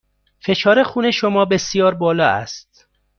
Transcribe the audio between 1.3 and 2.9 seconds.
بسیار بالا است.